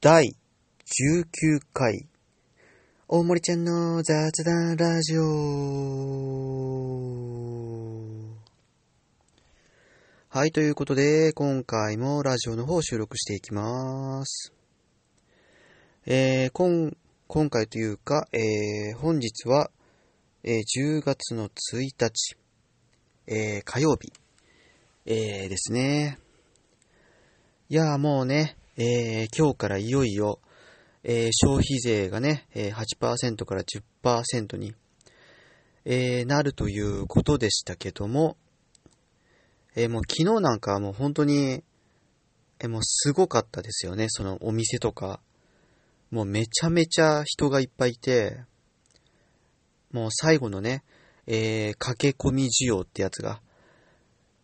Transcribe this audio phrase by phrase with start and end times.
[0.00, 0.36] 第
[0.86, 2.06] 19回、
[3.08, 5.24] 大森ちゃんの雑談ラジオ。
[10.28, 14.52] はい、ということで、今回もラジオの方を収録していきます。
[16.06, 16.96] えー、今、
[17.26, 19.72] 今回というか、えー、本日は、
[20.44, 22.36] えー、10月の1日、
[23.26, 24.12] えー、火曜日、
[25.06, 26.20] えー、ですね。
[27.68, 30.38] いやーもうね、えー、今日からいよいよ、
[31.02, 33.64] えー、消費税がね、え、8%から
[34.04, 34.72] 10%に、
[35.84, 38.36] えー、なるということでしたけども、
[39.74, 41.64] えー、もう昨日なんかはもう本当に、
[42.60, 45.20] えー、もうすごかったですよね、そのお店とか。
[46.12, 48.44] もうめちゃめちゃ人がいっぱいいて、
[49.90, 50.84] もう最後のね、
[51.26, 53.40] えー、駆け込み需要ってやつが、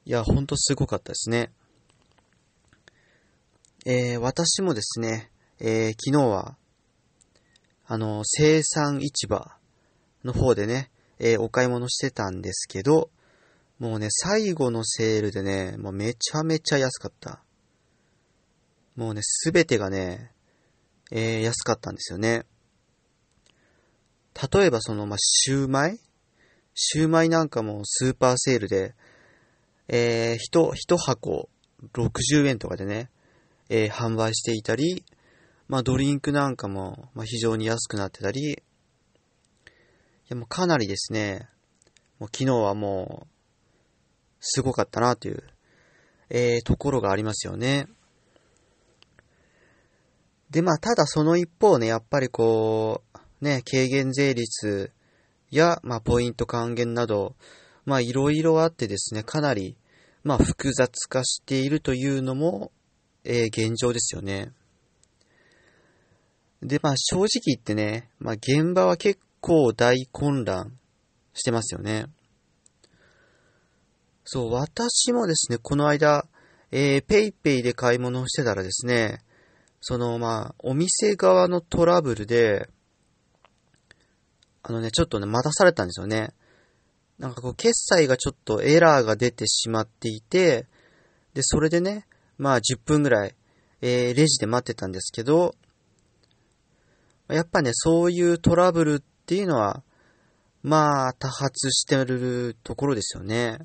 [0.04, 1.52] いや、ほんとすごかったですね。
[3.86, 5.30] えー、私もですね、
[5.60, 6.56] えー、昨日は、
[7.86, 9.52] あの、生産市場
[10.24, 13.10] の方でね、えー、お買い物してたんですけど、
[13.78, 17.42] もうね、最後のセールでね、もうめちゃめちゃ安かった。
[18.96, 20.32] もうね、すべてがね、
[21.12, 22.46] えー、安かったんですよね。
[24.50, 25.98] 例えばその、まあ、シューマイ？
[26.74, 28.94] シューマイなんかもスーパーセールで、
[29.88, 31.50] えー、一、一箱
[31.92, 33.10] 60円とかでね、
[33.68, 35.04] えー、販売していたり、
[35.68, 38.56] まあ、ドリンクなんかも、まあ、非常に安くなってたり、い
[40.28, 41.48] や、もうかなりですね、
[42.18, 43.26] もう昨日はもう、
[44.40, 45.42] すごかったなという、
[46.28, 47.86] えー、ところがありますよね。
[50.50, 53.02] で、まあ、ただその一方ね、やっぱりこ
[53.40, 54.92] う、ね、軽減税率
[55.50, 57.34] や、まあ、ポイント還元など、
[57.84, 59.76] まあ、いろいろあってですね、かなり、
[60.22, 62.72] まあ、複雑化しているというのも、
[63.24, 64.52] えー、現状ですよね。
[66.62, 70.78] で、まあ、正直言ってね、まあ、現場は結構大混乱
[71.34, 72.06] してますよね。
[74.24, 76.26] そう、私もですね、この間、
[76.70, 79.22] えー、ペイペイで買い物をしてたらですね、
[79.80, 82.70] その、まあ、お店側のトラブルで、
[84.62, 86.32] あのね、ちょっとね、待たされたんですよね。
[87.18, 90.66] なんかこう、決済がちょっとエラーが出てしまっていて、
[91.34, 92.06] で、それでね、
[92.38, 93.34] まあ、10分ぐらい、
[93.80, 95.54] えー、レジで待ってたんですけど、
[97.28, 99.82] やっぱね、そういうトラブルっていうのは、
[100.62, 103.58] まあ、多発してるところですよね。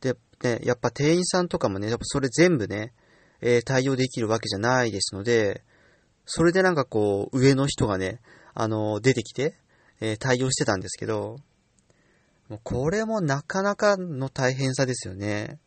[0.00, 2.92] で、ね、やっぱ店員さんとかもね、やっぱそれ全部ね、
[3.40, 5.62] えー、対応できるわけじゃないですので、
[6.24, 8.20] それでなんかこう、上の人がね、
[8.54, 9.56] あの、出てきて、
[10.00, 11.38] えー、対応してたんですけど、
[12.48, 15.58] もうこれもなかなかの大変さですよね。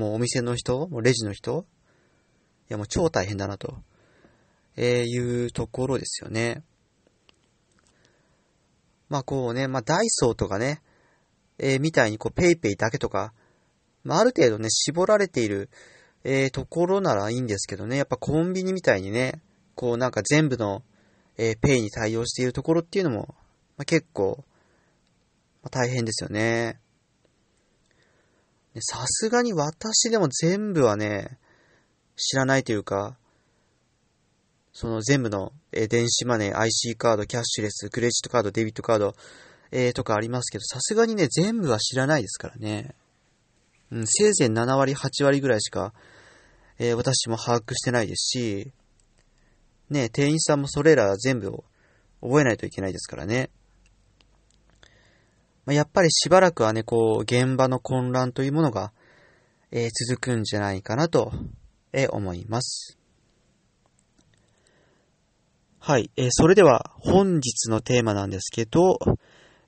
[0.00, 1.66] もうお店の人もうレジの人
[2.70, 3.76] いやもう超大変だなと、
[4.74, 6.62] えー、いうところですよね。
[9.10, 10.80] まあこうね、まあダイソーとかね、
[11.58, 13.34] えー、みたいにこうペイペイだけとか、
[14.02, 15.68] まあある程度ね、絞られている、
[16.24, 19.42] えー、ところならいいんですけどね、やっぱコンビニみたいにね、
[19.74, 20.82] こうなんか全部の、
[21.36, 23.34] えー、ペイに対応しているところっていうのも、
[23.76, 24.44] まあ、結構、
[25.62, 26.78] まあ、大変ですよね。
[28.78, 31.38] さすがに私でも全部はね、
[32.16, 33.16] 知らないというか、
[34.72, 39.14] その全部の、え、電子マネー、IC カード、キャッシュレス、クレジットカード、デビットカード、
[39.72, 42.94] えー、とかありますけど、さすがにね、全部は知らないですからね。
[43.90, 45.92] うん、せいぜい7割、8割ぐらいしか、
[46.78, 48.72] えー、私も把握してないですし、
[49.90, 51.64] ね、店員さんもそれら全部を
[52.22, 53.50] 覚えないといけないですからね。
[55.70, 58.92] まあ、やっぱりしばらくはね、こう、現場の混乱というものが、
[59.70, 61.30] えー、続くんじゃないかなと、
[61.92, 62.98] えー、思います。
[65.78, 68.98] はい、えー、それでは本日のテーマなんですけど、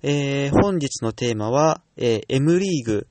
[0.03, 3.07] えー、本日のテーマは、えー、M リーグ、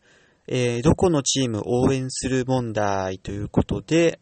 [0.47, 4.19] えー、どこのチーム応援する問題ということで、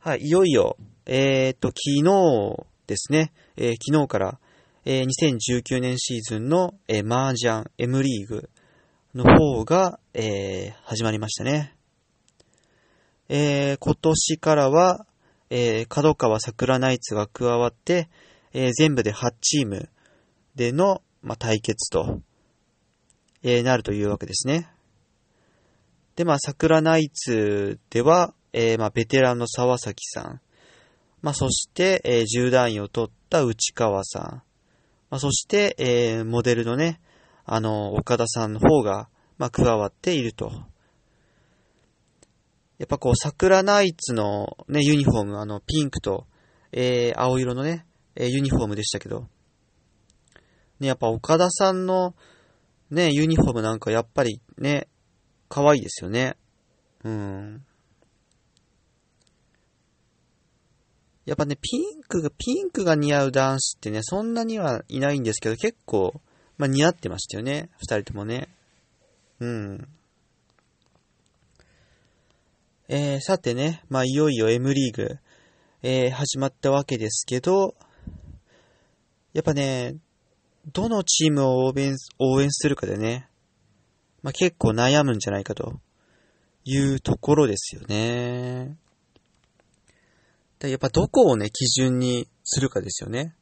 [0.00, 0.76] はい、いよいよ、
[1.06, 4.38] えっ、と、昨日ですね、え、昨日から、
[4.88, 8.48] えー、2019年シーズンの、えー、麻雀 M リーグ
[9.16, 11.74] の方が、えー、始まりましたね。
[13.28, 15.04] えー、今年からは、
[15.50, 18.08] えー、角川桜ナイツが加わって、
[18.52, 19.88] えー、全部で8チーム
[20.54, 22.20] での、まあ、対決と、
[23.42, 24.70] えー、なるというわけですね。
[26.14, 30.40] で、まあ、桜ナイツでは、えー、まあ、ベテランの沢崎さん、
[31.22, 34.45] まあ、そして、えー、10段位を取った内川さん、
[35.10, 37.00] まあ、そして、えー、モデルのね、
[37.44, 39.08] あの、岡田さんの方が、
[39.38, 40.50] まあ、加わっていると。
[42.78, 46.26] やっぱこう、桜ナイツのね、ユニフォーム、あの、ピンクと、
[46.72, 47.86] えー、青色のね、
[48.16, 49.28] えユニフォームでしたけど、
[50.80, 52.14] ね、やっぱ岡田さんの、
[52.90, 54.88] ね、ユニフォームなんかやっぱりね、
[55.48, 56.36] 可愛いですよね。
[57.04, 57.64] うん。
[61.26, 66.20] やっぱね、ピンクが、ピンクが似合う男子ってね、そんなにはいないんですけど、結構、
[66.56, 67.68] まあ似合ってましたよね。
[67.78, 68.48] 二人ともね。
[69.40, 69.88] うん。
[72.88, 75.18] えー、さてね、まあいよいよ M リーグ、
[75.82, 77.74] えー、始まったわけですけど、
[79.32, 79.96] やっぱね、
[80.72, 83.28] どのチームを応援、応援するかでね、
[84.22, 85.80] まあ、結構悩むんじゃないかと
[86.64, 88.76] いうところですよね。
[90.60, 93.34] やっぱどこをね、基準にするかですよね。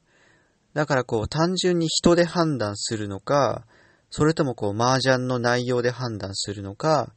[0.75, 3.65] だからこう、単純に人で判断するのか、
[4.11, 7.13] それともこう、麻雀の内容で判断するのか、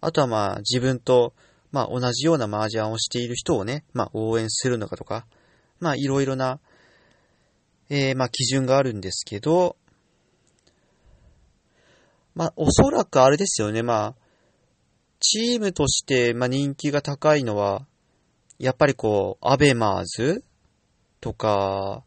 [0.00, 1.32] あとはまあ、自分と、
[1.72, 5.26] まあ、同じような麻雀をしている人をね、まあ、応援するのかとか、
[5.80, 6.60] まあ、いろいろな、
[7.88, 9.76] えー、まあ、基準があるんですけど、
[12.34, 14.14] まあ、おそらくあれですよね、まあ、
[15.20, 17.86] チームとして、まあ、人気が高いのは、
[18.58, 20.44] やっぱりこう、アベマズ
[21.20, 22.02] とか、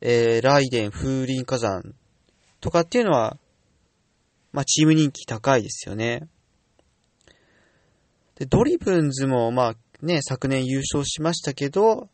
[0.00, 1.94] えー、雷電、風林火山
[2.60, 3.36] とかっていうのは、
[4.52, 6.28] まあ、チーム人気高いですよね。
[8.36, 9.74] で、ドリブンズも、まあ、
[10.04, 12.08] ね、昨年優勝しましたけど、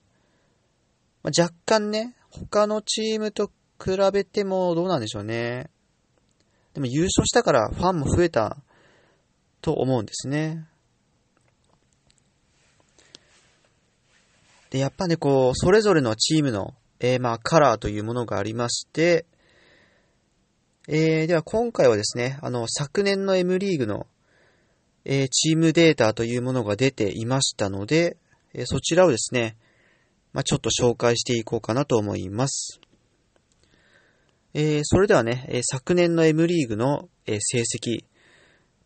[1.22, 3.50] まあ、若干ね、他のチームと
[3.82, 5.70] 比べてもどうなんでしょうね。
[6.74, 8.58] でも優勝したからファンも増えた
[9.60, 10.66] と思うんですね。
[14.70, 19.26] で、やっぱね、こう、それぞれのチームの、えー、まあ、カラーというものがありまして、
[20.88, 24.06] えー、では今回はですね、あの、昨年の M リーグの、
[25.04, 28.16] えー、チームデータというものが出ていましたので、
[28.52, 29.56] えー、そちらをですね、
[30.32, 32.80] まあ、ちょっと紹介していこうかなと思います。
[34.54, 38.04] えー、それではね、え昨年の M リーグの、え成績、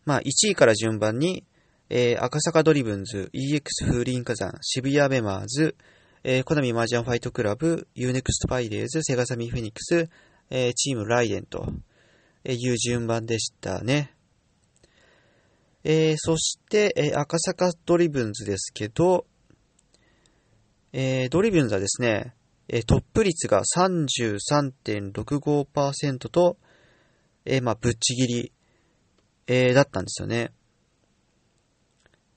[0.05, 1.45] まあ、1位から順番に、
[1.89, 5.75] えー赤坂ドリブンズ、EX 風林火山、渋谷アベマズ、
[6.23, 10.09] えー、コナミマージャンファイトクラブ、ユーネクストパイレーツ、セガサミーフェニックス、
[10.49, 11.73] えー、チームライデンと
[12.45, 14.13] いう順番でしたね。
[15.83, 19.25] えー、そして、えー、赤坂ドリブンズですけど、
[20.93, 22.33] えー、ドリブンズはですね、
[22.69, 26.55] えー、トップ率が33.65%と、
[27.43, 28.53] えー、まあ、ぶっちぎり、
[29.47, 30.53] えー、だったんですよね。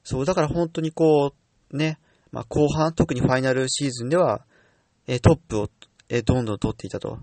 [0.07, 1.35] そう、だから本当にこ
[1.73, 1.99] う、ね、
[2.31, 4.47] まあ、後半、特にファイナルシーズンでは、
[5.09, 5.69] え、トップを、
[6.09, 7.19] え、どんどん取っていたと。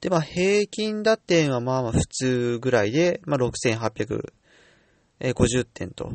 [0.00, 4.32] で、まあ、平均打点はまあまあ普通ぐらいで、まあ、6850
[5.72, 6.10] 点と。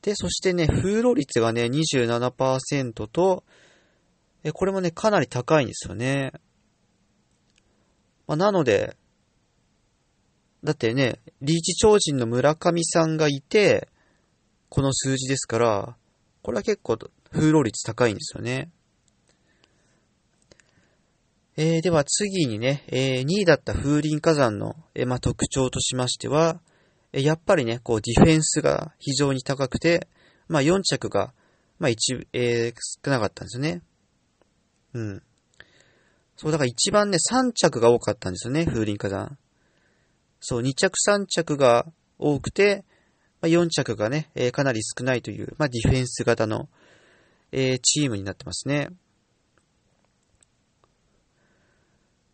[0.00, 3.44] で、そしてね、風呂率がね、27%と、
[4.42, 6.32] え、これもね、かなり高いんですよね。
[8.26, 8.96] まあ、なので、
[10.64, 13.88] だってね、リーチ超人の村上さんがいて、
[14.68, 15.96] この数字ですから、
[16.42, 16.98] これは結構
[17.30, 18.70] 風呂率高いんですよね。
[21.56, 26.60] えー、では次にね、えー、2位だった風林火山の、えー、まあ、特徴としましては、
[27.12, 30.08] えやっぱりね、こう、ディフェンスが非常に高くて、
[30.48, 31.34] まあ、4着が、
[31.78, 33.82] まあ、1、えー、少なかったんですよね。
[34.94, 35.22] うん。
[36.36, 39.36] そう、だから一番ね、3着が多かったんですよね、風林火山。
[40.42, 41.86] そう、2着3着が
[42.18, 42.84] 多くて、
[43.40, 46.68] ま、4着がね、え、かなり少ないという、まあ、ディフェンス型の、
[47.52, 48.88] え、チームになってますね。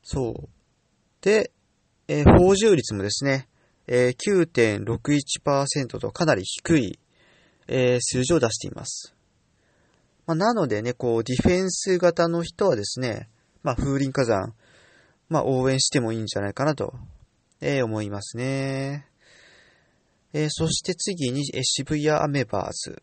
[0.02, 0.48] そう。
[1.20, 1.52] で、
[2.08, 3.46] えー、法重率もですね、
[3.86, 6.98] えー、9.61%とかなり低い、
[7.66, 9.14] えー、数字を出しています。
[10.26, 13.28] まあ、なのでね、こう、ディフェンス型の人はですね、
[13.62, 14.54] まあ、風林火山、
[15.28, 16.94] まあ、応援してもいいんじゃないかなと、
[17.60, 19.06] えー、思いますね。
[20.32, 23.02] えー、そして次に、えー、渋谷アメバーズ。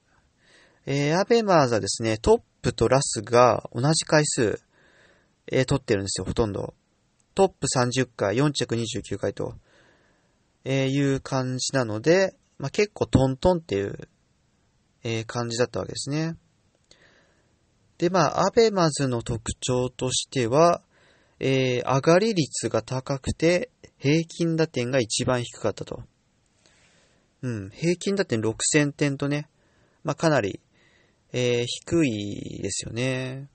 [0.86, 4.62] えー、アベマーズはですね、トップとラスが同じ回数、
[5.52, 6.74] えー、取ってるんですよ、ほとんど。
[7.34, 9.56] トップ30回、4着29回と。
[10.64, 14.08] えー、いう感じなので、まあ、結構トントンっていう、
[15.04, 16.38] えー、感じだったわけですね。
[17.98, 20.82] で、まあ、アベマズの特徴としては、
[21.40, 26.04] えー、上がり率が高くて、平均打点が一番低かったと。
[27.42, 29.50] うん、平均打点6000点とね、
[30.04, 30.60] まあ、かなり、
[31.34, 33.50] えー、低いですよね。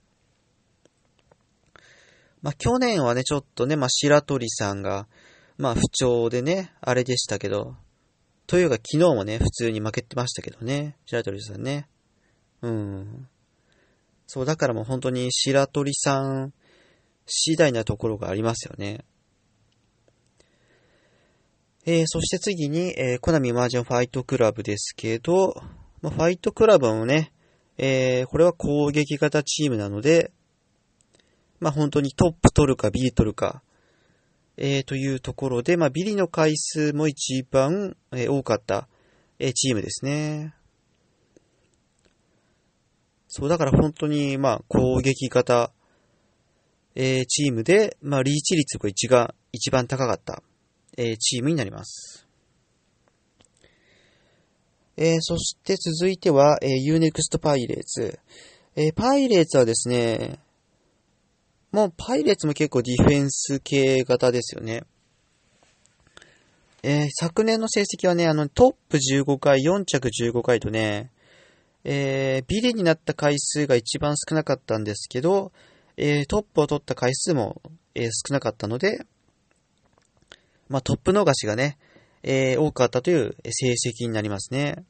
[2.43, 5.07] まあ、去年はね、ちょっとね、まあ、白鳥さんが、
[5.61, 7.77] まあ不調でね、あれでしたけど、
[8.47, 10.97] というか昨日もね、普通に負けてましたけどね。
[11.05, 11.87] 白鳥さんね。
[12.63, 13.29] うん。
[14.27, 16.55] そう、だからもう本当に白鳥さん
[17.31, 19.05] 次第なところがありますよね。
[21.87, 25.55] えー、そして次に、えー、コナミマージャンファイトクラブですけど、
[26.03, 27.33] まあ、ファイトクラブもね、
[27.79, 30.33] えー、これは攻撃型チームなので、
[31.59, 33.63] まあ、本当にトップ取るかビリ取るか、
[34.57, 38.89] えー、というところで、まあ、ビリの回数も一番、えー、多かった、
[39.39, 40.55] えー、チームですね。
[43.29, 45.73] そう、だから本当に、まあ、攻撃型、
[46.95, 50.43] えー、チームで、まあ、リーチ率が一が一番高かった、
[50.97, 52.27] えー、チームになります。
[54.97, 58.19] えー、そして続いては、えー、Unext パイレーツ。
[58.77, 60.39] えー、パイレーツはですね、
[61.73, 64.83] もうパイレーツも結構ディフェンス系型ですよね。
[66.83, 71.11] えー、昨年の成績はね、あの、トップ15回、4着15回とね、
[71.85, 75.53] えー、ビリになった回数が一番少なかったんですけど、
[76.03, 77.61] えー、トップを取った回数も、
[77.95, 79.05] えー、少なかったので、
[80.71, 81.77] まあ、トップ逃しがね、
[82.23, 84.87] えー、多かったという成績になりますね。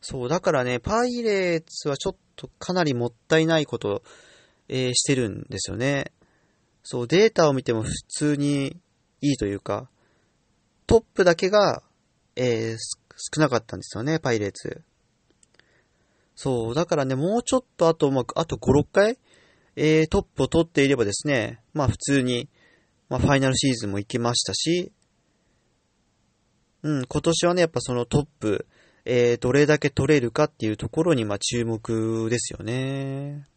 [0.00, 4.02] そう、だからね、パイレーツはちょっとかなりもったいないこと、
[4.68, 6.12] えー、してるんですよね。
[6.82, 8.78] そう、データを見ても普通に
[9.20, 9.90] いいというか、
[10.86, 11.82] トップだけが、
[12.36, 12.76] えー、
[13.34, 14.80] 少なかったんですよね、パイレーツ。
[16.36, 19.18] そう、だからね、もうちょっとあと、まあ、あと5、6回、
[19.82, 22.50] えー、トップを取っていればですね、まあ普通に、
[23.08, 24.92] まあファイナルシーズンも行けましたし、
[26.82, 28.66] うん、今年はね、やっぱそのトップ、
[29.06, 33.48] えー、どれだけ取れるかっていうところに、まあ注目ですよね。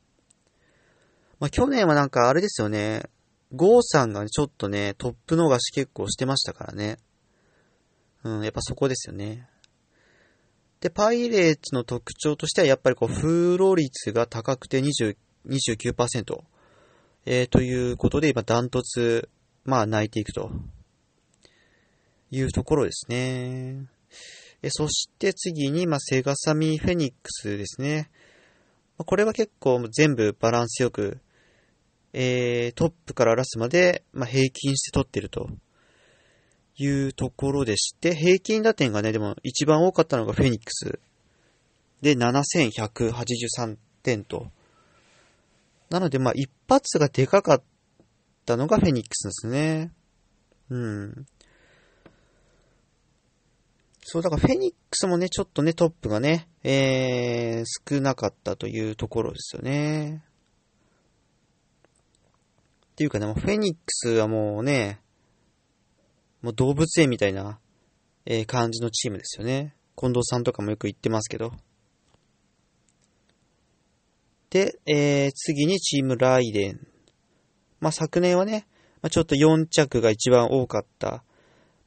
[1.42, 3.04] まあ去年はなんかあれですよね、
[3.52, 7.00] ゴーさんがちょっとね、トップ逃し結構してましたからね。
[8.24, 9.50] うん、やっぱそこですよね。
[10.80, 16.44] で、パイレーツの特徴としては、やっぱりこう、風呂率が高くて20、29%、
[17.26, 19.30] えー、ということで、今、ダントツ、
[19.66, 20.52] まあ、泣いていくと
[22.32, 23.88] いうところですね。
[24.62, 28.10] えそして次に、まあ、セガサミフェニックスですね。
[28.98, 31.20] これは結構全部バランスよく、
[32.14, 35.50] えー、トップからラスまで、まあ、平均して取ってると
[36.78, 41.00] いうところでして、平均打点がね、でも一番多かったのがフェニックス
[42.02, 44.48] で7183点と。
[45.94, 47.64] なので、まあ、一発がでかかっ
[48.48, 49.92] たのがフェニックスですね。
[50.72, 51.26] うん。
[54.02, 57.64] そう、だからフェニックスもね、ちょっとね、トップがね、えー、
[57.96, 60.24] 少なかったというところですよね。
[62.94, 65.00] っていうかね、もうフェニックスはもうね、
[66.42, 67.60] もう動物園みたいな、
[68.26, 69.76] えー、感じのチームですよね。
[69.96, 71.52] 近藤さんとかもよく言ってますけど。
[74.54, 76.88] で、えー、次にチームライデン。
[77.80, 78.68] まあ、昨年はね、
[79.02, 81.24] まあ、ちょっと4着が一番多かった、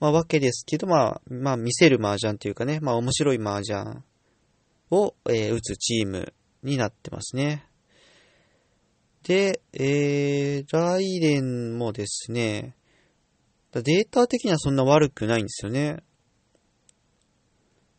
[0.00, 4.02] まあ、わけですけど、まあ、まあ、見せる麻雀っていうかね、まあ、面白い麻雀
[4.90, 7.68] を、えー、打つチームになってますね。
[9.22, 12.74] で、えー、ライデンもですね、
[13.70, 16.02] データ的にはそんな悪くないんですよね。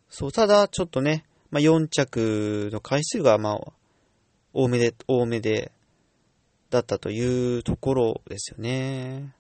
[0.10, 3.72] そう、ただ、ちょっとね、まあ、4着の回数が、まあ、
[4.60, 5.72] 多めで、多めで、
[6.72, 9.36] だったというところですよね。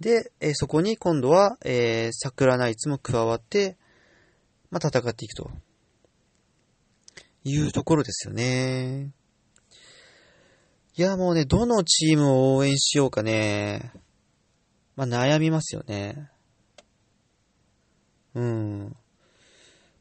[0.00, 3.76] で、え、そこに今度は、えー、桜ナイツも加わって、
[4.70, 5.52] まあ、戦っていくと。
[7.44, 9.12] いうところですよね。
[10.96, 13.92] いや、もうね、どのチームを応援しようかね。
[14.96, 16.28] まあ、悩みますよね。
[18.34, 18.96] うん。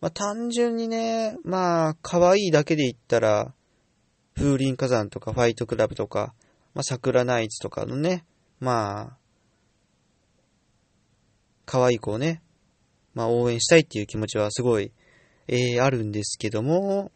[0.07, 3.53] まあ、単純にね、まあ、可愛いだけで言ったら、
[4.37, 6.33] 風林火山とかファイトクラブとか、
[6.73, 8.23] まあ、桜ナイツとかのね、
[8.61, 9.17] まあ、
[11.65, 12.41] 可愛い子をね、
[13.15, 14.93] まあ、応援したいっていう気持ちはすごい、
[15.49, 17.11] えー、あるんですけども、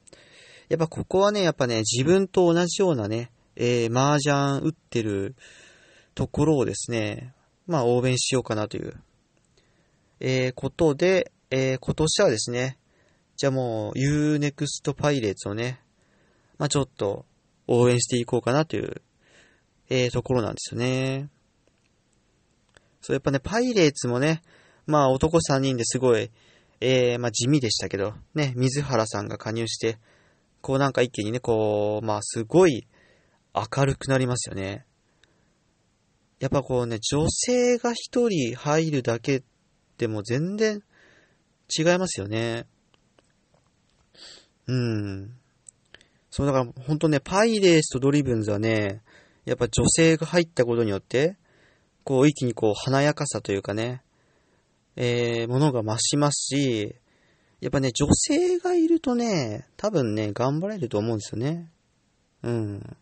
[0.68, 5.36] やっぱここはね、やっぱね、自分と同じようなね、えー、麻雀打ってる
[6.14, 7.34] ところをですね、
[7.68, 9.02] まあ、応援しようかなという、
[10.20, 12.78] えー、ことで、えー、今年はですね、
[13.42, 15.82] じゃあもう Unext パイレーツをね、
[16.60, 17.26] まあちょっと
[17.66, 19.02] 応援していこうかなという、
[19.90, 21.28] えー、ところなんですよね。
[23.02, 24.44] そう、やっぱね、パイレーツもね、
[24.86, 26.30] まあ男3人ですごい、
[26.82, 29.98] えー、まあ地味でしたけど、ね、水原さんが加入して、
[30.62, 32.86] こうなんか一気にね、こう、まあすごい
[33.56, 34.86] 明るくなりますよね。
[36.40, 39.44] やっぱこうね、女性が一人入るだけっ
[39.98, 40.84] ても全然
[41.76, 42.68] 違いますよね。
[44.68, 45.36] うん。
[46.30, 49.02] そう、だから本当ね、パイレーツとドリブンズはね、
[49.46, 51.38] やっぱ女性が入ったことによって、
[52.04, 54.02] こう一気にこう華やかさというかね、
[54.96, 56.96] えー、ものが増しますし、
[57.60, 61.72] やっぱね、女性がいるとね、多分ね、頑張れると思うんですよね。
[62.44, 62.98] うん。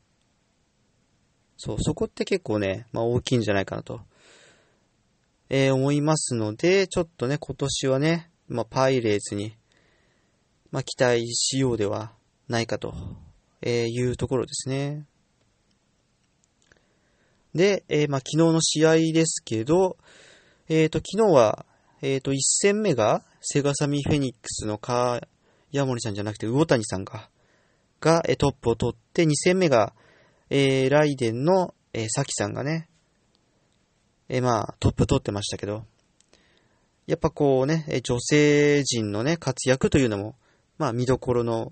[1.55, 4.01] そう、そこって結構ね、まあ大きいんじゃないかなと、
[5.49, 9.55] えー、思いますので、ちょっとね、今年はね、まあパイレーツに、
[10.71, 12.11] まあ期待しようでは
[12.47, 12.93] ないかと、
[13.61, 15.05] え、いうところですね。
[17.53, 19.97] で、えー、まあ昨日の試合ですけど、
[20.67, 21.65] えっ、ー、と、昨日は、
[22.01, 25.27] えっ、ー、と、1戦目が、セガサミフェニックスのカー、
[25.71, 27.29] ヤモリさんじゃなくて、魚谷さんが、
[27.99, 29.93] が、えトップを取って、2戦目が、
[30.49, 32.87] えー、ライデンの、えー、サキさんがね、
[34.29, 35.85] え、まあ、トップ取ってましたけど、
[37.07, 40.35] やっぱこうね、女性陣のね、活躍というのも、
[40.79, 41.71] まあ、見どころの、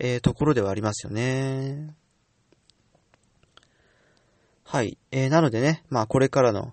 [0.00, 1.94] えー、ところではありますよね。
[4.64, 4.98] はい。
[5.12, 6.72] えー、なのでね、まあ、これからの、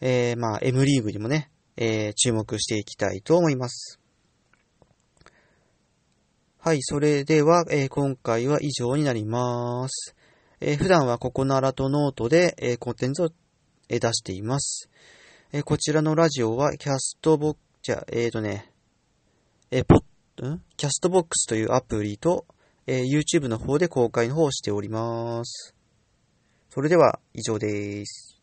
[0.00, 4.00] えー、まあ、M リーグにもね、えー、注目していきたいと思います。
[6.58, 10.16] はい、それでは、えー、今回は以上になります。
[10.60, 13.28] えー、普段はココナラとノートで、えー、コンテンツを、
[13.90, 14.88] え、出しています。
[15.52, 18.72] えー、こちらのラジオはキャストボック、じゃえーとね、
[19.70, 20.02] えー、ポッ、
[20.46, 20.62] ん？
[20.76, 22.46] キャストボックスというアプリと、
[22.86, 25.74] えー、YouTube の方で公開の方をしております。
[26.70, 28.37] それでは以上です。